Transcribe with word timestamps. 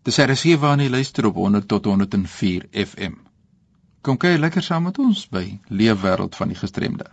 Dis 0.00 0.16
RSG 0.16 0.54
waarna 0.56 0.86
jy 0.86 0.90
luister 0.94 1.26
op 1.28 1.34
100 1.36 1.66
tot 1.68 1.84
104 1.84 2.62
FM. 2.72 3.18
Kom 4.00 4.16
kyk 4.16 4.38
lekker 4.40 4.64
saam 4.64 4.86
met 4.88 4.96
ons 4.98 5.26
by 5.28 5.42
Leefwêreld 5.68 6.38
van 6.38 6.48
die 6.48 6.56
Gestremde. 6.56 7.04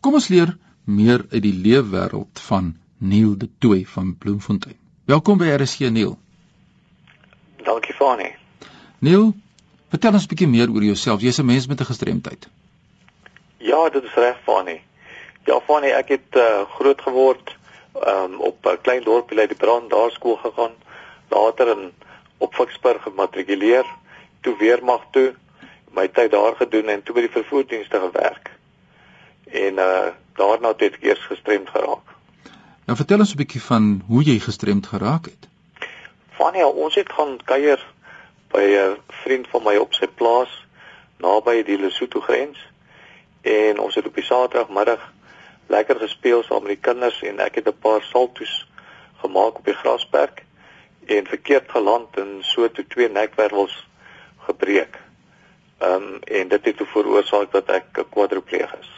Kom 0.00 0.16
ons 0.16 0.30
leer 0.32 0.54
meer 0.88 1.26
uit 1.28 1.42
die 1.44 1.52
leefwêreld 1.52 2.40
van 2.46 2.72
Neil 2.96 3.36
de 3.36 3.50
Tooy 3.60 3.84
van 3.92 4.16
Bloemfontein. 4.16 4.78
Welkom 5.04 5.36
by 5.36 5.52
RSG 5.58 5.92
Neil. 5.92 6.16
Dankie 7.68 7.94
Fani. 7.94 8.32
Neil, 9.04 9.34
vertel 9.92 10.16
ons 10.16 10.24
'n 10.24 10.32
bietjie 10.32 10.48
meer 10.48 10.72
oor 10.72 10.82
jouself. 10.82 11.20
Jy's 11.20 11.40
'n 11.40 11.46
mens 11.46 11.66
met 11.66 11.80
'n 11.80 11.92
gestremdheid. 11.92 12.48
Ja, 13.58 13.88
dit 13.90 14.04
is 14.04 14.14
reg 14.14 14.40
Fani. 14.44 14.80
Ja 15.44 15.60
Fani, 15.60 15.92
ek 15.92 16.08
het 16.08 16.36
uh, 16.36 16.64
groot 16.80 17.00
geword 17.00 17.56
um, 17.92 18.40
op 18.40 18.66
'n 18.66 18.80
klein 18.82 19.04
dorpie 19.04 19.36
by 19.36 19.46
die 19.46 19.56
Brand 19.56 19.90
daar 19.90 20.10
skool 20.10 20.36
gegaan 20.36 20.72
later 21.30 21.68
in 21.68 21.92
op 22.38 22.54
Ficksburg 22.54 23.02
gematrikuleer, 23.02 23.86
toe 24.40 24.56
weermag 24.56 25.04
toe, 25.10 25.34
my 25.90 26.08
tyd 26.08 26.30
daar 26.30 26.56
gedoen 26.56 26.88
en 26.88 27.02
toe 27.02 27.14
by 27.14 27.26
die 27.26 27.34
vervoerdienste 27.34 28.00
gewerk. 28.00 28.50
En 29.50 29.78
uh 29.78 30.08
daarna 30.40 30.70
het 30.72 30.82
ek 30.96 31.02
eers 31.04 31.24
gestremd 31.28 31.68
geraak. 31.68 32.14
Nou 32.86 32.96
vertel 32.96 33.18
ons 33.18 33.34
'n 33.34 33.36
bietjie 33.36 33.62
van 33.62 34.02
hoe 34.06 34.22
jy 34.24 34.38
gestremd 34.38 34.86
geraak 34.86 35.24
het. 35.24 35.48
Vania, 36.38 36.66
ons 36.66 36.94
het 36.94 37.12
gaan 37.12 37.36
kuier 37.44 37.80
by 38.48 38.62
'n 38.62 38.96
vriend 39.22 39.48
van 39.48 39.62
my 39.62 39.76
op 39.76 39.94
sy 39.94 40.06
plaas 40.06 40.52
naby 41.18 41.62
die 41.62 41.78
Lesotho 41.78 42.20
grens 42.20 42.58
en 43.42 43.78
ons 43.78 43.94
het 43.94 44.06
op 44.06 44.14
die 44.14 44.24
Saterdagmiddag 44.24 45.12
lekker 45.66 45.96
gespeel 45.96 46.42
saam 46.42 46.62
met 46.62 46.74
die 46.74 46.84
kinders 46.88 47.22
en 47.22 47.38
ek 47.38 47.54
het 47.54 47.68
'n 47.68 47.78
paar 47.80 48.02
salto's 48.02 48.66
gemaak 49.20 49.58
op 49.58 49.64
die 49.64 49.74
grasperk 49.74 50.44
en 51.06 51.26
verkeerd 51.26 51.70
geland 51.70 52.16
en 52.16 52.36
so 52.40 52.70
toe 52.70 52.86
twee 52.86 53.08
nekwervels 53.08 53.86
gebreek. 54.38 54.98
Ehm 55.78 55.92
um, 55.92 56.18
en 56.22 56.48
dit 56.48 56.64
het 56.64 56.82
veroorsaak 56.84 57.52
dat 57.52 57.68
ek 57.68 57.84
'n 57.98 58.08
kwadripleeg 58.10 58.74
is. 58.80 58.90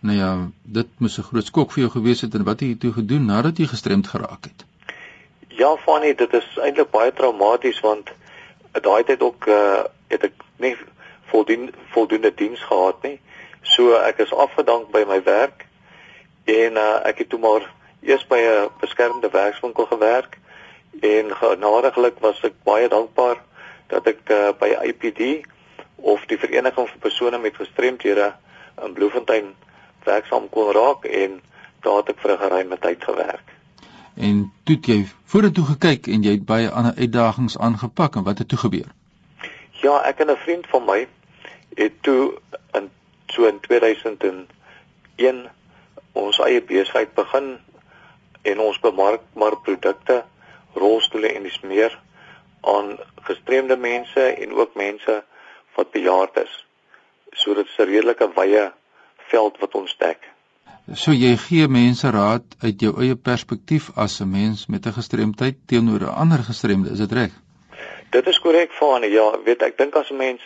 Nou 0.00 0.16
ja, 0.16 0.48
dit 0.62 0.86
moes 0.98 1.18
'n 1.18 1.22
groot 1.22 1.46
skok 1.46 1.72
vir 1.72 1.80
jou 1.80 1.90
gewees 1.90 2.20
het 2.20 2.34
en 2.34 2.44
wat 2.44 2.60
het 2.60 2.68
jy 2.68 2.76
toe 2.78 2.92
gedoen 2.92 3.24
nadat 3.24 3.56
jy 3.58 3.66
gestremd 3.66 4.06
geraak 4.06 4.44
het? 4.44 4.64
Ja, 5.48 5.76
Fanny, 5.76 6.14
dit 6.14 6.32
is 6.32 6.58
eintlik 6.62 6.90
baie 6.90 7.12
traumaties 7.12 7.80
want 7.80 8.10
daai 8.72 9.04
tyd 9.04 9.22
ook 9.22 9.46
uh, 9.46 9.82
het 10.06 10.22
ek 10.24 10.32
nie 10.56 10.76
voldoende 11.30 11.72
voldoende 11.90 12.34
diens 12.34 12.62
gehad 12.64 13.02
nie. 13.02 13.20
So 13.62 13.94
ek 13.94 14.18
is 14.18 14.32
afgedank 14.32 14.90
by 14.90 15.04
my 15.08 15.22
werk 15.22 15.66
en 16.44 16.76
uh, 16.76 17.00
ek 17.04 17.18
het 17.18 17.28
toe 17.28 17.38
maar 17.38 17.66
eers 18.00 18.26
by 18.26 18.38
'n 18.38 18.70
beskermde 18.80 19.30
werkswinkel 19.30 19.86
gewerk 19.86 20.38
en 21.00 21.36
genadiglik 21.36 22.18
was 22.20 22.40
ek 22.42 22.54
baie 22.64 22.88
dankbaar 22.88 23.42
dat 23.86 24.06
ek 24.06 24.30
uh, 24.30 24.50
by 24.58 24.74
IPD 24.90 25.46
of 25.96 26.24
die 26.30 26.38
vereniging 26.38 26.88
vir 26.88 27.00
persone 27.02 27.38
met 27.38 27.56
gestremthede 27.56 28.32
in 28.84 28.92
Bloemfontein 28.92 29.54
werksaam 30.04 30.48
kon 30.48 30.72
raak 30.72 31.04
en 31.04 31.40
daar 31.82 32.02
het 32.02 32.08
ek 32.14 32.20
vir 32.22 32.32
'n 32.32 32.42
geruime 32.44 32.78
tyd 32.78 33.04
gewerk. 33.04 33.46
En 34.16 34.52
toe 34.64 34.76
het 34.76 34.86
jy 34.86 35.06
vorentoe 35.24 35.64
gekyk 35.64 36.06
en 36.06 36.22
jy 36.22 36.30
het 36.30 36.44
baie 36.44 36.70
ander 36.70 36.94
uitdagings 36.96 37.58
aangepak 37.58 38.16
en 38.16 38.24
wat 38.24 38.38
het 38.38 38.48
toe 38.48 38.58
gebeur? 38.58 38.88
Ja, 39.82 40.02
ek 40.02 40.20
en 40.20 40.30
'n 40.30 40.36
vriend 40.36 40.66
van 40.66 40.84
my 40.84 41.06
het 41.74 42.02
toe 42.02 42.34
in 42.72 42.90
so 43.26 43.46
in 43.46 43.60
2001 43.60 45.46
ons 46.12 46.38
eie 46.38 46.62
besigheid 46.62 47.14
begin 47.14 47.58
en 48.42 48.60
ons 48.60 48.80
bemark 48.80 49.20
maar 49.34 49.56
produkte 49.56 50.24
rolstoele 50.78 51.32
en 51.34 51.42
dis 51.42 51.60
meer 51.60 51.98
aan 52.60 52.98
gestremde 53.28 53.76
mense 53.76 54.20
en 54.20 54.52
ook 54.52 54.74
mense 54.74 55.24
wat 55.74 55.90
bejaard 55.90 56.36
is. 56.36 56.64
So 57.32 57.54
dit 57.54 57.66
is 57.66 57.78
'n 57.78 57.90
redelike 57.90 58.30
wye 58.34 58.72
veld 59.30 59.58
wat 59.58 59.74
ons 59.74 59.96
dek. 59.98 60.18
So 60.94 61.12
jy 61.12 61.36
gee 61.36 61.68
mense 61.68 62.10
raad 62.10 62.44
uit 62.62 62.80
jou 62.80 62.94
eie 63.02 63.16
perspektief 63.16 63.90
as 63.96 64.20
'n 64.20 64.30
mens 64.30 64.66
met 64.66 64.86
'n 64.86 64.92
gestremdheid 64.92 65.56
teenoor 65.66 66.00
'n 66.00 66.18
ander 66.22 66.38
gestremde, 66.38 66.90
is 66.90 66.98
dit 66.98 67.12
reg? 67.12 67.32
Dit 68.10 68.26
is 68.26 68.40
korrek 68.40 68.72
Fani. 68.72 69.06
Ja, 69.06 69.42
weet 69.44 69.62
ek 69.62 69.78
dink 69.78 69.94
as 69.94 70.10
'n 70.10 70.16
mens 70.16 70.40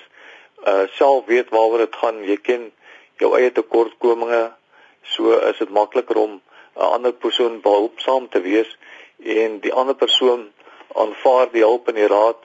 uh 0.66 0.86
self 0.98 1.26
weet 1.26 1.50
waaroor 1.50 1.78
dit 1.78 1.96
gaan, 1.96 2.24
jy 2.24 2.36
ken 2.36 2.72
jou 3.18 3.38
eie 3.38 3.52
tekortkominge, 3.52 4.52
so 5.02 5.38
is 5.50 5.58
dit 5.58 5.70
makliker 5.70 6.16
om 6.16 6.40
'n 6.76 6.80
ander 6.80 7.12
persoon 7.12 7.60
behulpsaam 7.60 8.28
te 8.28 8.40
wees 8.40 8.78
en 9.24 9.60
die 9.60 9.72
ander 9.72 9.94
persoon 9.94 10.48
aanvaar 10.94 11.52
die 11.52 11.64
hulp 11.64 11.88
en 11.88 11.94
die 11.94 12.10
raad 12.10 12.40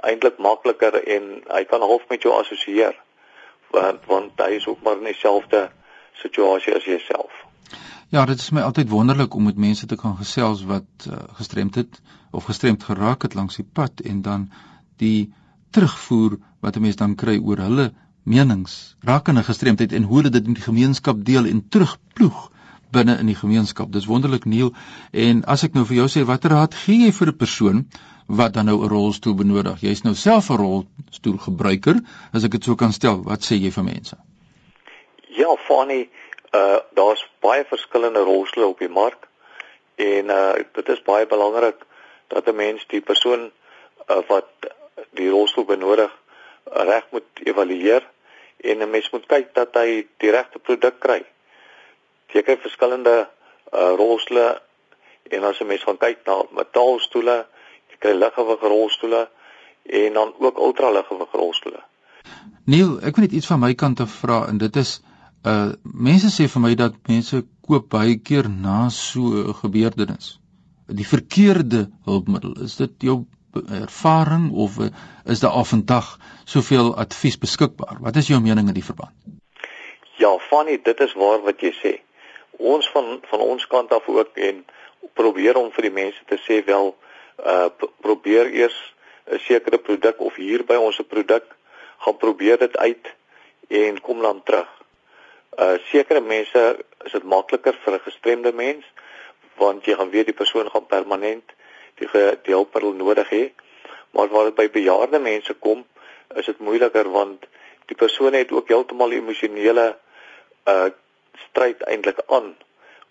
eintlik 0.00 0.38
makliker 0.38 0.96
en 1.02 1.42
hy 1.48 1.64
kan 1.68 1.84
half 1.84 2.06
met 2.08 2.22
jou 2.22 2.32
assosieer 2.38 2.96
want 3.74 4.06
want 4.10 4.40
hy 4.42 4.56
is 4.58 4.66
ook 4.66 4.82
maar 4.82 4.98
in 4.98 5.10
dieselfde 5.10 5.68
situasie 6.22 6.74
as 6.74 6.84
jouself. 6.84 7.32
Ja, 8.10 8.24
dit 8.26 8.40
is 8.42 8.50
my 8.50 8.64
altyd 8.66 8.88
wonderlik 8.90 9.34
om 9.34 9.44
met 9.46 9.56
mense 9.56 9.86
te 9.86 9.96
kan 9.96 10.16
gesels 10.18 10.64
wat 10.66 11.06
uh, 11.06 11.18
gestremd 11.38 11.74
het 11.78 12.00
of 12.30 12.44
gestremd 12.44 12.84
geraak 12.84 13.22
het 13.22 13.34
langs 13.34 13.60
die 13.60 13.66
pad 13.72 14.02
en 14.04 14.22
dan 14.22 14.48
die 14.98 15.32
terugvoer 15.70 16.38
wat 16.60 16.76
'n 16.76 16.80
mens 16.80 16.96
dan 16.96 17.14
kry 17.14 17.38
oor 17.38 17.62
hulle 17.62 17.92
menings 18.22 18.96
rakende 19.00 19.42
gestremdheid 19.42 19.92
en 19.92 20.02
hoe 20.02 20.16
hulle 20.16 20.34
dit 20.34 20.46
in 20.46 20.58
die 20.58 20.62
gemeenskap 20.62 21.24
deel 21.24 21.46
en 21.46 21.68
terugploeg 21.68 22.50
binne 22.92 23.16
in 23.18 23.26
die 23.30 23.38
gemeenskap. 23.38 23.92
Dis 23.92 24.06
wonderlik 24.06 24.44
Neil. 24.44 24.72
En 25.12 25.44
as 25.44 25.64
ek 25.66 25.74
nou 25.74 25.84
vir 25.88 26.02
jou 26.02 26.08
sê 26.12 26.24
watter 26.26 26.54
raad 26.54 26.74
gee 26.74 27.06
jy 27.06 27.12
vir 27.12 27.28
'n 27.28 27.36
persoon 27.36 27.84
wat 28.26 28.54
dan 28.54 28.66
nou 28.66 28.78
'n 28.82 28.88
rolstoel 28.88 29.34
benodig? 29.34 29.80
Jy's 29.80 30.02
nou 30.02 30.14
self 30.14 30.50
'n 30.50 30.56
rolstoel 30.56 31.38
gebruiker, 31.38 31.96
as 32.32 32.44
ek 32.44 32.50
dit 32.50 32.64
so 32.64 32.74
kan 32.74 32.92
stel. 32.92 33.22
Wat 33.22 33.40
sê 33.40 33.54
jy 33.54 33.70
vir 33.70 33.84
mense? 33.84 34.16
Ja, 35.28 35.56
Fanny, 35.66 36.08
uh 36.52 36.78
daar's 36.94 37.26
baie 37.40 37.64
verskillende 37.64 38.20
rolstoele 38.20 38.66
op 38.66 38.78
die 38.78 38.88
mark. 38.88 39.28
En 39.96 40.24
uh 40.26 40.54
dit 40.74 40.88
is 40.88 41.02
baie 41.02 41.26
belangrik 41.26 41.86
dat 42.28 42.46
'n 42.46 42.56
mens 42.56 42.86
die 42.86 43.00
persoon 43.00 43.50
uh, 44.10 44.16
wat 44.28 44.48
die 45.10 45.30
rolstoel 45.30 45.64
benodig 45.64 46.10
reg 46.64 47.04
moet 47.10 47.28
evalueer 47.44 48.02
en 48.56 48.78
'n 48.78 48.90
mens 48.90 49.10
moet 49.10 49.26
kyk 49.26 49.54
dat 49.54 49.74
hy 49.74 50.06
die 50.16 50.30
regte 50.30 50.58
produk 50.58 51.00
kry 51.00 51.24
kry 52.46 52.56
verskillende 52.62 53.16
uh, 53.72 53.92
rolstoele 53.98 54.60
en 55.30 55.44
as 55.44 55.58
jy 55.60 55.66
mens 55.66 55.84
gaan 55.86 55.98
kyk 56.00 56.24
na 56.26 56.40
metaalstoele, 56.56 57.36
jy 57.90 58.00
kry 58.02 58.14
liggewig 58.16 58.64
rolstoele 58.72 59.28
en 60.00 60.18
dan 60.18 60.34
ook 60.38 60.58
ultra 60.58 60.90
liggewig 60.94 61.32
rolstoele. 61.32 61.82
Neil, 62.70 62.98
ek 63.06 63.16
wil 63.16 63.26
net 63.26 63.36
iets 63.38 63.48
van 63.50 63.62
my 63.62 63.72
kant 63.78 64.02
af 64.04 64.12
vra 64.22 64.44
en 64.50 64.58
dit 64.62 64.76
is 64.80 65.00
uh 65.48 65.72
mense 65.82 66.28
sê 66.34 66.46
vir 66.52 66.62
my 66.62 66.74
dat 66.76 66.96
mense 67.08 67.38
koop 67.64 67.88
baie 67.94 68.18
keer 68.20 68.48
na 68.48 68.90
so 68.90 69.20
'n 69.32 69.54
gebeurtenis. 69.62 70.38
Die 70.86 71.06
verkeerde 71.06 71.88
hulpmiddel, 72.04 72.60
is 72.64 72.76
dit 72.76 72.90
jou 72.98 73.24
ervaring 73.54 74.50
of 74.52 74.78
uh, 74.78 74.90
is 75.24 75.40
daar 75.40 75.64
vandag 75.64 76.18
soveel 76.44 76.94
advies 76.96 77.38
beskikbaar? 77.38 77.96
Wat 78.00 78.16
is 78.16 78.26
jou 78.26 78.40
mening 78.40 78.68
in 78.68 78.74
die 78.74 78.84
verband? 78.84 79.12
Ja, 80.18 80.38
Fanny, 80.38 80.80
dit 80.82 81.00
is 81.00 81.14
waar 81.14 81.42
wat 81.42 81.60
jy 81.60 81.72
sê 81.72 81.92
ons 82.60 82.90
van 82.90 83.20
van 83.30 83.40
ons 83.40 83.66
kant 83.66 83.92
af 83.92 84.08
ook 84.08 84.36
en 84.36 84.64
probeer 85.14 85.56
om 85.56 85.70
vir 85.72 85.88
die 85.88 85.96
mense 86.02 86.24
te 86.28 86.38
sê 86.46 86.60
wel 86.64 86.94
uh 87.44 87.68
probeer 88.04 88.52
eers 88.52 88.78
'n 89.30 89.38
sekere 89.38 89.78
produk 89.78 90.20
of 90.20 90.34
hier 90.34 90.64
by 90.64 90.74
ons 90.74 90.98
'n 91.00 91.08
produk 91.08 91.44
gaan 91.98 92.16
probeer 92.16 92.58
dit 92.58 92.76
uit 92.76 93.06
en 93.68 94.00
kom 94.00 94.22
dan 94.22 94.42
terug. 94.42 94.68
Uh 95.58 95.78
sekere 95.92 96.20
mense 96.20 96.76
is 97.04 97.12
dit 97.12 97.22
makliker 97.22 97.76
vir 97.84 97.94
'n 97.94 98.06
gestremde 98.08 98.52
mens 98.52 98.84
want 99.56 99.84
jy 99.84 99.94
gaan 99.94 100.10
weet 100.10 100.26
die 100.26 100.40
persoon 100.42 100.70
gaan 100.70 100.86
permanent 100.86 101.52
die 101.94 102.08
die 102.42 102.54
hulpmiddel 102.54 102.92
nodig 102.92 103.28
hê. 103.30 103.52
Maar 104.10 104.28
waar 104.28 104.44
dit 104.44 104.54
by 104.54 104.70
bejaarde 104.70 105.18
mense 105.18 105.54
kom, 105.54 105.84
is 106.34 106.46
dit 106.46 106.58
moeiliker 106.58 107.10
want 107.10 107.46
die 107.86 107.96
persoon 107.96 108.32
het 108.32 108.52
ook 108.52 108.68
heeltemal 108.68 109.12
emosionele 109.12 109.96
uh 110.66 110.90
stryd 111.48 111.82
eintlik 111.82 112.20
aan 112.26 112.54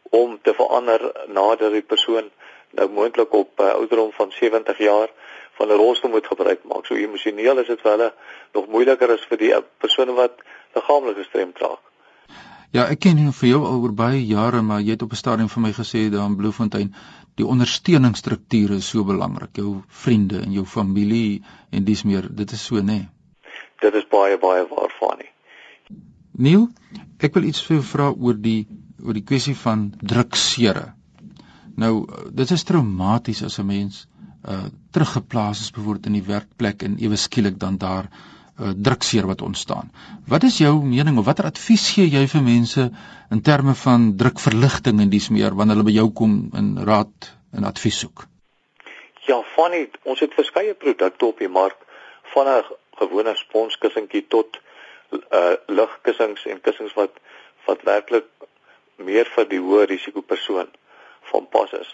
om 0.09 0.39
te 0.41 0.53
verander 0.53 1.11
nadat 1.27 1.71
die 1.71 1.85
persoon 1.85 2.29
nou 2.77 2.89
moontlik 2.89 3.33
op 3.33 3.59
uh, 3.59 3.73
ouderdom 3.73 4.11
van 4.11 4.31
70 4.31 4.77
jaar 4.77 5.09
van 5.57 5.67
'n 5.67 5.81
rolstoel 5.81 6.09
moet 6.09 6.27
gebruik 6.27 6.63
maak. 6.63 6.85
So 6.85 6.95
emosioneel 6.95 7.57
is 7.59 7.67
dit 7.67 7.81
vir 7.81 7.91
hulle 7.91 8.13
nog 8.53 8.67
moeiliker 8.67 9.11
as 9.11 9.25
vir 9.29 9.37
die 9.37 9.53
uh, 9.53 9.61
persone 9.77 10.13
wat 10.13 10.41
liggaamlik 10.73 11.17
gestremd 11.17 11.57
raak. 11.57 11.83
Ja, 12.71 12.85
ek 12.85 12.99
ken 12.99 13.17
jou 13.17 13.31
vir 13.33 13.49
jou 13.49 13.61
al 13.65 13.79
oor 13.81 13.93
baie 13.97 14.25
jare, 14.25 14.61
maar 14.61 14.81
jy 14.81 14.91
het 14.91 15.01
op 15.01 15.11
'n 15.11 15.21
stadium 15.23 15.49
vir 15.49 15.61
my 15.61 15.71
gesê 15.73 16.09
daar 16.09 16.29
in 16.29 16.35
Bloemfontein, 16.37 16.93
die 17.35 17.45
ondersteuningsstrukture 17.45 18.75
is 18.75 18.89
so 18.89 19.03
belangrik. 19.03 19.55
Jou 19.57 19.81
vriende 19.87 20.41
en 20.45 20.51
jou 20.51 20.65
familie 20.65 21.41
en 21.71 21.83
dis 21.83 22.03
meer, 22.03 22.27
dit 22.29 22.51
is 22.51 22.65
so 22.65 22.75
nê. 22.75 22.83
Nee. 22.83 23.07
Dit 23.79 23.93
is 23.93 24.07
baie 24.07 24.37
baie 24.37 24.67
waar, 24.67 24.91
Fanie. 24.99 25.31
Neil, 26.39 26.69
ek 27.19 27.35
wil 27.35 27.49
iets 27.49 27.61
vir 27.67 27.79
jou 27.79 27.85
vra 27.93 28.11
oor 28.15 28.37
die 28.39 28.61
oor 29.03 29.15
die 29.15 29.25
kwessie 29.27 29.55
van 29.55 29.89
druksere. 29.99 30.89
Nou, 31.79 31.93
dit 32.35 32.51
is 32.51 32.65
traumaties 32.67 33.43
as 33.47 33.59
'n 33.59 33.67
mens 33.67 34.07
uh 34.47 34.67
teruggeplaas 34.91 35.61
is 35.61 35.71
byvoorbeeld 35.71 36.05
in 36.05 36.17
die 36.17 36.27
werkplek 36.27 36.83
en 36.83 36.97
ewe 36.99 37.15
skielik 37.15 37.59
dan 37.59 37.77
daar 37.77 38.07
uh 38.59 38.71
drukseer 38.87 39.27
wat 39.27 39.41
ontstaan. 39.41 39.91
Wat 40.27 40.43
is 40.43 40.57
jou 40.57 40.73
mening 40.83 41.17
of 41.17 41.25
watter 41.25 41.45
advies 41.45 41.89
gee 41.95 42.07
jy 42.07 42.25
vir 42.27 42.43
mense 42.43 42.89
in 43.31 43.41
terme 43.41 43.75
van 43.75 44.15
drukverligting 44.15 45.01
en 45.01 45.09
dis 45.09 45.29
meer 45.29 45.55
wanneer 45.55 45.75
hulle 45.75 45.91
by 45.91 45.97
jou 45.97 46.09
kom 46.11 46.51
in 46.53 46.77
raad 46.77 47.31
en 47.51 47.63
advies 47.63 47.99
soek? 47.99 48.27
Ja, 49.27 49.41
van 49.55 49.71
die, 49.71 49.89
ons 50.03 50.19
het 50.19 50.33
verskeie 50.33 50.73
produkte 50.73 51.25
op 51.25 51.39
die 51.39 51.51
mark 51.51 51.77
van 52.33 52.47
'n 52.47 52.63
gewone 52.99 53.35
sponskussentjie 53.35 54.25
tot 54.27 54.59
uh 55.11 55.53
lugkussings 55.67 56.45
en 56.45 56.61
kussings 56.61 56.93
wat 56.93 57.17
wat 57.65 57.81
werklik 57.87 58.27
meer 58.95 59.29
vir 59.35 59.47
die 59.49 59.61
hoë 59.61 59.87
risiko 59.89 60.21
persoon 60.21 60.69
van 61.31 61.47
pas 61.47 61.71
is. 61.73 61.89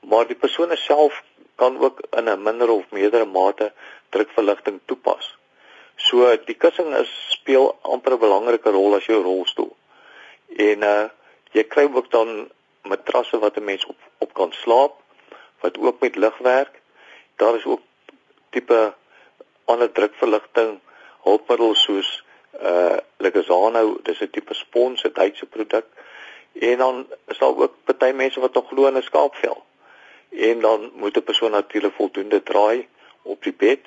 Maar 0.00 0.26
die 0.28 0.38
persoon 0.38 0.76
self 0.76 1.22
kan 1.56 1.78
ook 1.78 2.00
in 2.10 2.28
'n 2.28 2.42
minder 2.42 2.70
of 2.70 2.90
meerdere 2.90 3.24
mate 3.24 3.72
drukverligting 4.10 4.80
toepas. 4.84 5.36
So 5.96 6.36
die 6.36 6.54
kussing 6.54 6.94
is 6.94 7.10
speel 7.30 7.78
amper 7.82 8.12
'n 8.12 8.18
belangrike 8.18 8.70
rol 8.70 8.94
as 8.94 9.06
jou 9.06 9.22
rolstoel. 9.22 9.76
En 10.56 10.82
uh 10.82 11.08
jy 11.52 11.64
kry 11.64 11.88
ook 11.92 12.10
dan 12.10 12.50
matrasse 12.82 13.38
wat 13.38 13.56
'n 13.56 13.64
mens 13.64 13.86
op 13.86 13.96
op 14.18 14.34
kan 14.34 14.52
slaap 14.52 14.94
wat 15.60 15.78
ook 15.78 16.00
met 16.00 16.16
lig 16.16 16.38
werk. 16.38 16.80
Daar 17.36 17.54
is 17.54 17.64
ook 17.64 17.80
tipe 18.50 18.94
ander 19.64 19.92
drukverligting 19.92 20.80
hulpmiddels 21.22 21.82
soos 21.82 22.24
uh 22.52 22.96
Legazano, 23.16 23.98
dis 24.02 24.20
'n 24.20 24.30
tipe 24.30 24.54
spons, 24.54 25.02
'n 25.04 25.12
Duitse 25.12 25.46
produk. 25.46 25.86
En 26.52 26.78
dan 26.78 27.06
is 27.26 27.38
daar 27.38 27.56
ook 27.56 27.74
party 27.84 28.12
mense 28.14 28.40
wat 28.40 28.54
nog 28.54 28.68
glo 28.68 28.86
in 28.86 28.96
'n 28.96 29.02
skaapvel. 29.02 29.64
En 30.30 30.60
dan 30.60 30.90
moet 30.94 31.16
'n 31.16 31.22
persoon 31.22 31.50
natuurlik 31.50 31.94
voldoende 31.94 32.42
draai 32.42 32.88
op 33.22 33.42
die 33.42 33.52
bed 33.52 33.80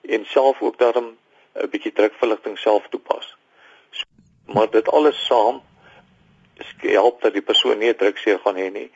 en 0.00 0.24
self 0.26 0.62
ook 0.62 0.78
daarom 0.78 1.16
'n 1.52 1.68
bietjie 1.68 1.92
drukverligting 1.92 2.58
self 2.58 2.86
toepas. 2.88 3.36
So, 3.90 4.04
maar 4.46 4.70
dit 4.70 4.88
alles 4.88 5.26
saam 5.26 5.62
help 6.80 7.22
dat 7.22 7.32
die 7.32 7.42
persoon 7.42 7.78
nie 7.78 7.94
drukseer 7.94 8.38
gaan 8.38 8.56
hê 8.56 8.70
nie, 8.70 8.90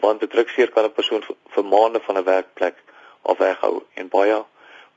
want 0.00 0.22
'n 0.22 0.28
drukseer 0.28 0.70
kan 0.70 0.84
'n 0.84 0.92
persoon 0.92 1.22
vir 1.54 1.64
maande 1.64 2.00
van 2.00 2.16
'n 2.18 2.24
werkplek 2.24 2.76
af 3.22 3.38
weghou 3.38 3.82
en 3.94 4.08
baie 4.08 4.44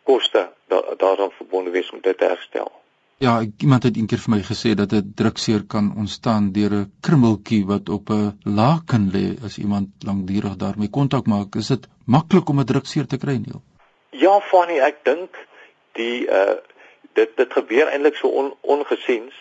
koste 0.04 0.52
da 0.68 0.82
daaraan 0.98 1.32
verbonde 1.32 1.72
wees 1.72 1.92
om 1.92 2.02
dit 2.02 2.18
te 2.18 2.26
herstel. 2.26 2.72
Ja, 3.20 3.42
iemand 3.58 3.84
het 3.84 3.96
eendag 3.98 4.20
vir 4.22 4.30
my 4.30 4.38
gesê 4.46 4.72
dat 4.78 4.92
'n 4.94 5.14
drukseer 5.20 5.64
kan 5.74 5.86
ontstaan 6.02 6.52
deur 6.58 6.74
'n 6.74 6.92
krummeltjie 7.02 7.66
wat 7.66 7.90
op 7.90 8.10
'n 8.10 8.38
laken 8.44 9.10
lê 9.16 9.44
as 9.46 9.58
iemand 9.58 9.88
lankdurig 10.06 10.56
daarmee 10.56 10.90
kontak 10.90 11.26
maak. 11.26 11.56
Is 11.56 11.68
dit 11.68 11.88
maklik 12.06 12.50
om 12.50 12.60
'n 12.60 12.66
drukseer 12.66 13.08
te 13.08 13.18
kry, 13.18 13.36
Neil? 13.38 13.62
Ja, 14.10 14.40
Fanny, 14.40 14.78
ek 14.80 14.98
dink 15.04 15.48
die 15.92 16.28
uh 16.28 16.56
dit 17.14 17.38
dit 17.38 17.54
gebeur 17.54 17.88
eintlik 17.88 18.16
so 18.16 18.28
on, 18.28 18.54
ongesiens 18.62 19.34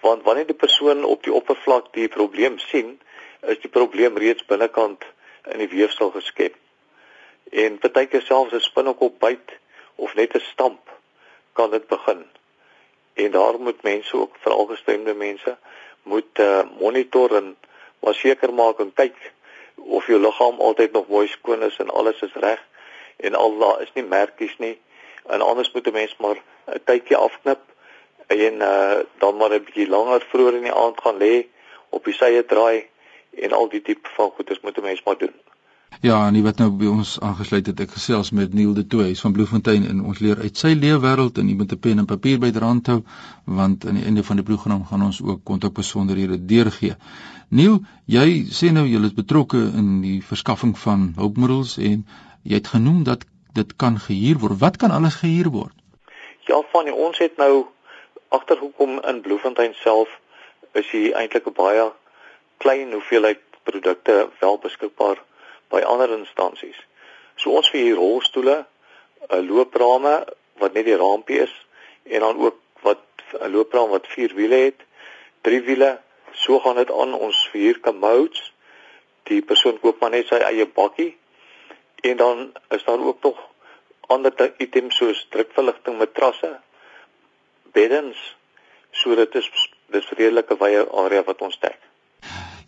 want 0.00 0.22
wanneer 0.22 0.46
die 0.46 0.62
persoon 0.64 1.04
op 1.04 1.22
die 1.22 1.32
oppervlak 1.32 1.92
die 1.92 2.08
probleem 2.08 2.58
sien, 2.58 3.00
is 3.40 3.60
die 3.60 3.70
probleem 3.70 4.16
reeds 4.16 4.44
binnekant 4.46 5.04
in 5.52 5.58
die 5.58 5.68
weefsel 5.68 6.10
geskep. 6.10 6.56
En 7.50 7.78
partykeer 7.78 8.22
selfs 8.22 8.52
'n 8.52 8.60
spinnekop 8.60 9.18
byt 9.18 9.48
of 9.94 10.14
net 10.14 10.34
'n 10.34 10.40
stamp 10.52 10.80
kan 11.52 11.70
dit 11.70 11.86
begin 11.86 12.24
en 13.14 13.30
daar 13.30 13.58
moet 13.58 13.82
mense 13.82 14.16
ook 14.16 14.36
veral 14.38 14.66
gestemde 14.66 15.14
mense 15.14 15.56
moet 16.02 16.38
uh, 16.38 16.62
monitor 16.78 17.36
en 17.36 17.56
maar 18.00 18.14
seker 18.14 18.54
maak 18.54 18.78
en 18.78 18.92
kyk 18.94 19.32
of 19.74 20.06
jou 20.06 20.20
liggaam 20.20 20.60
altyd 20.60 20.92
nog 20.92 21.08
mooi 21.08 21.26
skoon 21.28 21.62
is 21.62 21.76
en 21.76 21.90
alles 21.90 22.20
is 22.20 22.34
reg 22.34 22.62
en 23.16 23.34
al 23.34 23.58
daar 23.58 23.82
is 23.82 23.92
nie 23.94 24.04
merkies 24.04 24.56
nie 24.58 24.78
en 25.26 25.40
anders 25.40 25.72
moet 25.72 25.86
'n 25.86 25.92
mens 25.92 26.16
maar 26.16 26.38
'n 26.66 26.80
tydjie 26.84 27.16
afknip 27.16 27.60
en 28.26 28.54
uh, 28.54 28.98
dan 29.18 29.36
maar 29.36 29.52
'n 29.52 29.64
bietjie 29.64 29.88
langer 29.88 30.26
vroeër 30.30 30.54
in 30.54 30.68
die 30.68 30.78
aand 30.84 31.00
gaan 31.00 31.16
lê 31.16 31.46
op 31.88 32.04
die 32.04 32.14
sye 32.14 32.44
draai 32.44 32.88
en 33.30 33.52
al 33.52 33.68
die 33.68 33.82
tipe 33.82 34.08
van 34.16 34.30
goeders 34.30 34.60
moet 34.60 34.76
'n 34.78 34.82
mens 34.82 35.02
maar 35.02 35.18
doen. 35.18 35.34
Ja, 35.98 36.26
en 36.26 36.42
wat 36.42 36.56
nou 36.56 36.70
by 36.70 36.86
ons 36.88 37.16
aangesluit 37.20 37.66
het, 37.66 37.80
ek 37.82 37.90
gesels 37.92 38.30
met 38.32 38.54
Neil 38.54 38.70
de 38.72 38.86
Tooy 38.86 39.10
van 39.20 39.32
Bloemfontein 39.36 39.82
en 39.90 39.98
ons 40.06 40.20
leer 40.24 40.38
uit 40.38 40.56
sy 40.56 40.70
leefwêreld 40.78 41.38
en 41.42 41.48
jy 41.50 41.56
moet 41.58 41.72
'n 41.74 41.78
pen 41.86 41.98
en 41.98 42.06
papier 42.06 42.38
byderhand 42.38 42.86
hou 42.86 43.02
want 43.44 43.84
aan 43.84 43.98
die 43.98 44.04
einde 44.04 44.24
van 44.24 44.36
die 44.36 44.44
program 44.44 44.86
gaan 44.86 45.02
ons 45.02 45.20
ook 45.22 45.44
kontakbesonderhede 45.44 46.38
deurgee. 46.46 46.96
Neil, 47.48 47.80
jy 48.06 48.46
sê 48.48 48.72
nou 48.72 48.86
jy 48.86 49.04
is 49.04 49.14
betrokke 49.14 49.60
in 49.82 50.00
die 50.00 50.22
verskaffing 50.22 50.78
van 50.78 51.12
hulpmiddels 51.16 51.76
en 51.76 52.06
jy 52.42 52.54
het 52.54 52.68
genoem 52.68 53.02
dat 53.04 53.26
dit 53.52 53.76
kan 53.76 53.98
gehuur 53.98 54.38
word. 54.38 54.58
Wat 54.58 54.76
kan 54.76 54.90
alles 54.90 55.14
gehuur 55.14 55.50
word? 55.50 55.74
Ja, 56.46 56.62
van 56.72 56.84
die, 56.84 56.94
ons 56.94 57.18
het 57.18 57.36
nou 57.36 57.66
agtergekom 58.28 59.00
in 59.02 59.20
Bloemfontein 59.20 59.74
self 59.74 60.08
is 60.72 60.90
hier 60.90 61.12
eintlik 61.12 61.46
'n 61.46 61.52
baie 61.52 61.92
klein 62.56 62.92
hoeveelheid 62.92 63.42
produkte 63.62 64.30
wel 64.40 64.58
beskikbaar 64.58 65.28
by 65.70 65.80
ander 65.86 66.12
instansies. 66.18 66.76
So 67.36 67.54
ons 67.56 67.70
vir 67.72 67.80
hier 67.80 67.98
rolstoele, 67.98 68.66
'n 69.30 69.36
uh, 69.36 69.42
looprame 69.46 70.14
wat 70.60 70.74
net 70.74 70.84
die 70.84 70.96
raampie 70.96 71.40
is 71.46 71.54
en 72.04 72.20
dan 72.20 72.38
ook 72.38 72.58
wat 72.82 73.02
'n 73.40 73.50
loopraam 73.50 73.90
wat 73.90 74.06
vier 74.06 74.34
wiele 74.34 74.60
het, 74.68 74.80
drie 75.40 75.62
wiele, 75.62 76.00
so 76.32 76.58
gaan 76.58 76.76
dit 76.76 76.90
aan 76.90 77.14
ons 77.14 77.48
vier 77.52 77.80
commodes. 77.80 78.52
Die 79.22 79.42
persoon 79.42 79.80
koop 79.80 80.00
maar 80.00 80.10
net 80.10 80.26
sy 80.26 80.40
eie 80.42 80.66
bakkie 80.66 81.16
en 82.02 82.16
dan 82.16 82.52
is 82.68 82.84
daar 82.84 82.98
ook 82.98 83.22
nog 83.22 83.38
ander 84.06 84.54
items 84.58 84.96
soos 84.96 85.26
drukverligting 85.30 85.98
matrasse, 85.98 86.60
beddens, 87.72 88.18
so 88.90 89.14
dit 89.14 89.34
is 89.34 89.50
dis 89.94 90.10
redelike 90.18 90.56
wye 90.58 90.82
area 91.02 91.22
wat 91.26 91.42
ons 91.46 91.58
dek. 91.62 91.79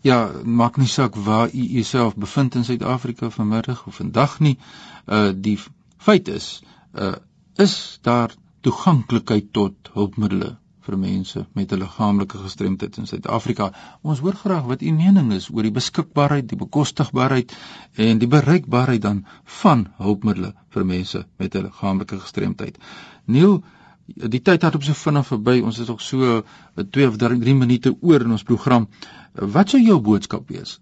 Ja, 0.03 0.31
maak 0.45 0.77
nie 0.77 0.91
saak 0.91 1.15
waar 1.15 1.51
u 1.55 1.63
jouself 1.63 2.17
bevind 2.17 2.55
in 2.55 2.65
Suid-Afrika 2.65 3.31
vanmiddag 3.31 3.87
of 3.87 3.95
vandag 3.95 4.41
nie. 4.41 4.59
Uh 5.07 5.31
die 5.35 5.59
feit 5.97 6.29
is, 6.29 6.63
uh 6.95 7.15
is 7.55 7.99
daar 8.03 8.35
toeganklikheid 8.61 9.53
tot 9.53 9.91
hulpmiddels 9.95 10.57
vir 10.83 10.97
mense 10.99 11.45
met 11.55 11.73
'n 11.73 11.79
liggaamlike 11.79 12.39
gestremdheid 12.39 12.97
in 12.97 13.07
Suid-Afrika. 13.07 13.71
Ons 14.03 14.19
hoor 14.19 14.35
graag 14.35 14.65
wat 14.71 14.83
u 14.83 14.91
mening 14.93 15.33
is 15.33 15.49
oor 15.51 15.63
die 15.63 15.77
beskikbaarheid, 15.79 16.49
die 16.49 16.59
bekostigbaarheid 16.59 17.55
en 17.95 18.19
die 18.19 18.29
bereikbaarheid 18.29 19.03
dan 19.03 19.25
van 19.63 19.87
hulpmiddels 19.97 20.55
vir 20.75 20.87
mense 20.87 21.27
met 21.37 21.55
'n 21.55 21.63
liggaamlike 21.69 22.19
gestremdheid. 22.19 22.79
Neil, 23.25 23.63
die 24.07 24.43
tyd 24.43 24.63
het 24.63 24.75
op 24.75 24.83
so 24.83 24.93
vinnig 24.93 25.27
verby. 25.27 25.61
Ons 25.61 25.79
is 25.79 25.89
nog 25.89 26.01
so 26.01 26.43
2 26.91 27.09
of 27.09 27.17
3 27.17 27.55
minute 27.55 27.97
oor 28.01 28.21
in 28.21 28.31
ons 28.31 28.43
program. 28.43 28.89
Wat 29.33 29.69
sou 29.69 29.81
jou 29.81 30.01
boodskap 30.01 30.49
wees? 30.49 30.81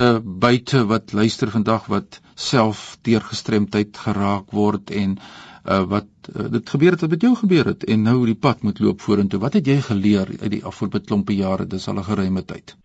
uh, 0.00 0.18
buite 0.22 0.86
wat 0.86 1.12
luister 1.12 1.50
vandag 1.50 1.86
wat 1.86 2.20
self 2.34 2.96
deur 3.02 3.20
gestremdheid 3.20 3.96
geraak 4.04 4.52
word 4.56 4.92
en 5.02 5.16
uh, 5.18 5.82
wat 5.94 6.08
uh, 6.32 6.46
dit 6.56 6.72
gebeur 6.74 6.96
het 6.96 7.04
wat 7.04 7.14
met 7.16 7.26
jou 7.26 7.34
gebeur 7.42 7.72
het 7.72 7.84
en 7.84 8.06
nou 8.08 8.18
die 8.26 8.38
pad 8.46 8.62
moet 8.62 8.80
loop 8.80 9.04
vorentoe. 9.04 9.40
Wat 9.40 9.58
het 9.58 9.66
jy 9.66 9.80
geleer 9.84 10.32
uit 10.40 10.52
die 10.56 10.64
afgelope 10.64 11.02
klompe 11.04 11.36
jare? 11.36 11.66
Dis 11.66 11.88
al 11.88 12.00
'n 12.00 12.08
geruime 12.08 12.44
tyd. 12.44 12.76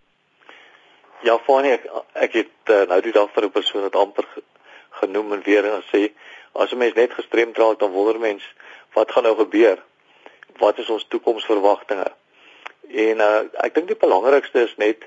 Ja, 1.23 1.37
Fanie, 1.45 1.71
ek, 1.71 1.87
ek 2.13 2.33
het 2.33 2.69
uh, 2.69 2.83
nou 2.89 3.01
die 3.01 3.15
dag 3.15 3.31
vir 3.33 3.45
'n 3.45 3.51
persoon 3.51 3.87
wat 3.87 3.95
amper 3.95 4.27
genoem 5.01 5.33
en 5.33 5.41
weer 5.45 5.65
en 5.65 5.83
sê 5.93 6.11
as 6.53 6.71
'n 6.71 6.77
mens 6.77 6.95
net 6.95 7.13
gestremd 7.13 7.57
raak, 7.57 7.79
dan 7.79 7.91
wonder 7.91 8.19
mens 8.19 8.43
wat 8.95 9.11
gaan 9.11 9.23
nou 9.23 9.35
gebeur? 9.37 9.83
Wat 10.57 10.77
is 10.77 10.89
ons 10.89 11.05
toekomsverwagtinge? 11.07 12.11
En 12.87 13.19
uh 13.19 13.41
ek 13.65 13.75
dink 13.75 13.91
die 13.91 13.99
belangrikste 13.99 14.63
is 14.67 14.75
net 14.81 15.03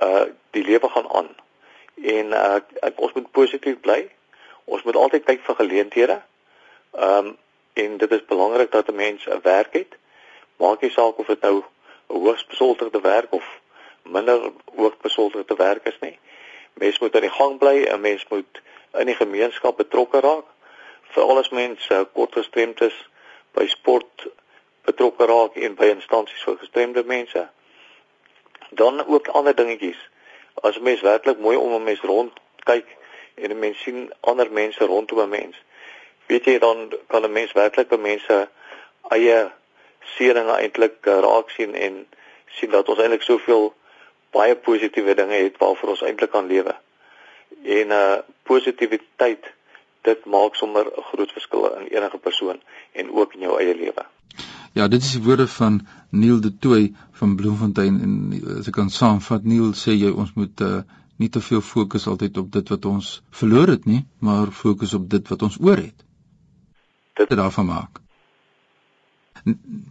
uh 0.00 0.26
die 0.56 0.64
lewe 0.64 0.88
gaan 0.92 1.08
aan. 1.08 1.30
En 2.18 2.36
uh 2.36 2.58
ek, 2.80 3.00
ons 3.00 3.12
moet 3.16 3.30
positief 3.30 3.80
bly. 3.80 4.02
Ons 4.64 4.84
moet 4.84 4.96
altyd 4.96 5.24
kyk 5.24 5.40
vir 5.46 5.60
geleenthede. 5.62 6.20
Ehm 6.92 7.32
um, 7.32 7.32
en 7.74 7.96
dit 7.98 8.12
is 8.14 8.24
belangrik 8.30 8.70
dat 8.70 8.88
'n 8.88 8.94
mens 8.94 9.26
'n 9.26 9.40
werk 9.42 9.72
het. 9.72 9.96
Maak 10.56 10.80
nie 10.80 10.90
saak 10.90 11.18
of 11.18 11.26
dit 11.26 11.40
nou 11.40 11.56
'n 11.56 12.20
hoogs 12.20 12.46
besoldigde 12.46 13.00
werk 13.00 13.32
of 13.32 13.44
minder 14.02 14.52
hoogs 14.76 14.96
besoldigde 15.00 15.54
werk 15.56 15.86
is 15.86 15.98
nie. 16.00 16.18
Mens 16.74 16.98
moet 16.98 17.14
aan 17.14 17.20
die 17.20 17.38
gang 17.40 17.58
bly, 17.58 17.76
'n 17.88 18.00
mens 18.00 18.26
moet 18.28 18.60
in 18.98 19.06
die 19.06 19.14
gemeenskap 19.14 19.76
betrokke 19.76 20.20
raak. 20.20 20.44
Veral 21.02 21.38
as 21.38 21.48
mense 21.48 21.94
uh, 21.94 22.04
kort 22.12 22.32
gestremd 22.32 22.80
is 22.80 23.08
by 23.54 23.66
sport 23.66 24.26
betrokke 24.84 25.26
raak 25.26 25.56
en 25.56 25.76
by 25.78 25.90
instansies 25.94 26.42
vir 26.46 26.58
gestremde 26.60 27.04
mense. 27.06 27.46
Dan 28.70 29.06
ook 29.06 29.28
ander 29.28 29.54
dingetjies. 29.54 30.00
As 30.62 30.76
'n 30.76 30.82
mens 30.82 31.00
werklik 31.00 31.38
mooi 31.38 31.56
om 31.56 31.72
'n 31.74 31.84
mens 31.84 32.00
rond 32.00 32.32
kyk 32.64 32.86
en 33.34 33.50
'n 33.50 33.58
mens 33.58 33.82
sien 33.82 34.12
ander 34.20 34.50
mense 34.50 34.84
rondom 34.84 35.20
'n 35.20 35.28
mens, 35.28 35.56
weet 36.26 36.44
jy 36.44 36.58
dan 36.58 36.92
kan 37.06 37.24
'n 37.24 37.32
mens 37.32 37.52
werklik 37.52 37.88
by 37.88 37.96
mense 37.96 38.48
eie 39.08 39.52
seringe 40.00 40.52
eintlik 40.52 41.06
uh, 41.06 41.18
raak 41.18 41.50
sien 41.50 41.74
en 41.74 42.06
sien 42.46 42.70
dat 42.70 42.88
ons 42.88 42.98
eintlik 42.98 43.22
soveel 43.22 43.74
baie 44.30 44.56
positiewe 44.56 45.14
dinge 45.14 45.34
het 45.34 45.58
waarvoor 45.58 45.88
ons 45.88 46.02
eintlik 46.02 46.30
kan 46.30 46.46
lewe. 46.46 46.74
En 47.62 47.90
uh 47.90 48.18
positiwiteit 48.42 49.53
dit 50.04 50.24
maak 50.24 50.54
sommer 50.54 50.84
'n 50.86 51.06
groot 51.10 51.32
verskil 51.32 51.70
in 51.78 51.86
enige 51.96 52.18
persoon 52.18 52.60
en 52.92 53.10
ook 53.10 53.34
in 53.34 53.40
jou 53.40 53.58
eie 53.60 53.76
lewe. 53.76 54.04
Ja, 54.72 54.88
dit 54.88 55.02
is 55.02 55.12
die 55.12 55.22
woorde 55.22 55.46
van 55.48 55.86
Neil 56.10 56.40
de 56.40 56.58
Tooy 56.58 56.92
van 57.12 57.36
Bloemfontein 57.36 58.00
en 58.02 58.12
as 58.58 58.66
ek 58.66 58.74
kan 58.74 58.90
saamvat, 58.90 59.44
Neil 59.44 59.72
sê 59.72 59.94
jy 59.94 60.10
ons 60.10 60.32
moet 60.34 60.60
uh, 60.60 60.80
nie 61.16 61.28
te 61.28 61.40
veel 61.40 61.60
fokus 61.60 62.06
altyd 62.10 62.38
op 62.42 62.52
dit 62.52 62.68
wat 62.68 62.84
ons 62.84 63.22
verloor 63.30 63.68
het 63.68 63.84
nie, 63.86 64.04
maar 64.18 64.50
fokus 64.50 64.94
op 64.94 65.10
dit 65.10 65.28
wat 65.28 65.42
ons 65.42 65.58
oor 65.60 65.76
het. 65.76 66.04
Dit 67.14 67.28
het 67.28 67.38
daarvan 67.38 67.66
maak. 67.66 68.00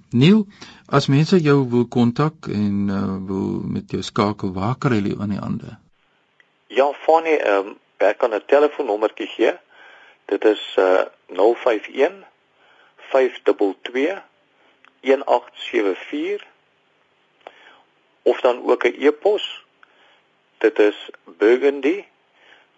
Neil, 0.09 0.45
as 0.87 1.07
mense 1.07 1.39
jou 1.39 1.57
wil 1.69 1.85
kontak 1.87 2.47
en 2.51 2.89
uh, 2.89 3.01
wil 3.27 3.47
met 3.77 3.91
jou 3.91 4.01
skakel, 4.03 4.51
waar 4.53 4.75
kry 4.75 4.99
hulle 4.99 5.19
aan 5.21 5.35
die 5.35 5.39
hande? 5.39 5.77
Ja, 6.67 6.89
Fanny, 7.05 7.37
ehm 7.37 7.71
um, 7.71 7.77
ek 8.03 8.17
kan 8.19 8.33
'n 8.35 8.43
telefoonnommertjie 8.51 9.27
gee. 9.27 9.53
Dit 10.25 10.45
is 10.45 10.75
uh 10.79 11.01
051 11.27 12.23
522 12.97 14.21
1874 15.01 16.45
of 18.21 18.41
dan 18.41 18.63
ook 18.69 18.83
'n 18.83 18.95
e-pos. 18.99 19.65
Dit 20.57 20.79
is 20.79 21.09
burgundy. 21.23 22.05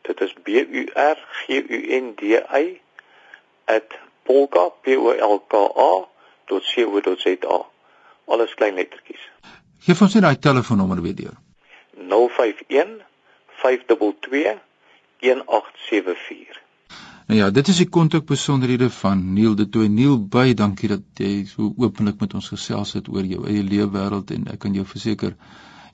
Dit 0.02 0.22
is 0.22 0.34
B 0.44 0.48
U 0.48 0.90
R 0.94 1.18
G 1.32 1.48
U 1.70 1.96
N 2.02 2.14
D 2.16 2.22
Y 2.64 2.82
@polka 4.24 4.70
p 4.70 4.88
o 4.98 5.12
l 5.12 5.40
k 5.48 5.54
a.co.za. 5.88 7.66
Alles 8.25 8.54
klein 8.54 8.74
lettertjies. 8.74 9.30
Geef 9.80 10.02
ons 10.02 10.14
net 10.14 10.24
daai 10.24 10.40
telefoonnommer 10.40 11.02
weer 11.02 11.16
deur. 11.16 11.38
051 11.94 13.02
522 13.48 14.60
1874. 15.20 16.64
Nou 17.25 17.39
ja, 17.39 17.50
dit 17.50 17.67
is 17.67 17.79
die 17.82 17.89
kontakbesonderhede 17.89 18.89
van 18.94 19.22
Neil 19.34 19.55
de 19.58 19.65
Tooy. 19.70 19.88
Neil, 19.89 20.20
baie 20.20 20.53
dankie 20.53 20.89
dat 20.91 21.22
jy 21.22 21.46
so 21.50 21.72
openlik 21.82 22.20
met 22.22 22.36
ons 22.38 22.50
gesels 22.53 22.94
het 22.94 23.08
oor 23.10 23.25
jou 23.25 23.48
eie 23.50 23.63
lewe 23.65 23.88
wêreld 23.96 24.34
en 24.36 24.46
ek 24.53 24.60
kan 24.62 24.75
jou 24.77 24.86
verseker 24.86 25.34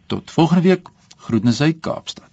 Tot 0.06 0.30
volgende 0.30 0.62
week. 0.62 0.88
Groetnisse 1.16 1.62
uit 1.62 1.76
Kaapstad. 1.80 2.29